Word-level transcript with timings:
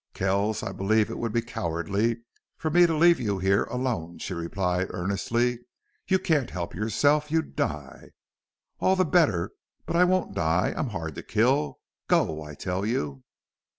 "Kells, 0.15 0.63
I 0.63 0.71
believe 0.71 1.11
it 1.11 1.19
would 1.19 1.31
be 1.31 1.43
cowardly 1.43 2.23
for 2.57 2.71
me 2.71 2.87
to 2.87 2.97
leave 2.97 3.19
you 3.19 3.37
here 3.37 3.65
alone," 3.65 4.17
she 4.17 4.33
replied, 4.33 4.87
earnestly. 4.89 5.59
"You 6.07 6.17
can't 6.17 6.49
help 6.49 6.73
yourself. 6.73 7.29
You'd 7.29 7.55
die." 7.55 8.09
"All 8.79 8.95
the 8.95 9.05
better. 9.05 9.51
But 9.85 9.95
I 9.95 10.05
won't 10.05 10.33
die. 10.33 10.73
I'm 10.75 10.89
hard 10.89 11.13
to 11.17 11.21
kill. 11.21 11.81
Go, 12.07 12.41
I 12.41 12.55
tell 12.55 12.83
you." 12.83 13.21